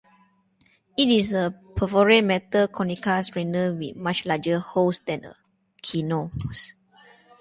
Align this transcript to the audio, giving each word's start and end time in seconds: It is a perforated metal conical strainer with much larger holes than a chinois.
It 0.97 1.09
is 1.09 1.31
a 1.31 1.53
perforated 1.75 2.25
metal 2.25 2.67
conical 2.67 3.21
strainer 3.21 3.71
with 3.71 3.95
much 3.95 4.25
larger 4.25 4.57
holes 4.57 4.99
than 5.01 5.25
a 5.25 5.35
chinois. 5.83 6.73